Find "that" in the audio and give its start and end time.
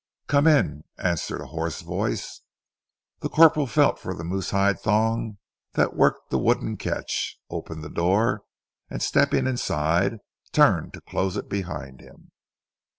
5.73-5.95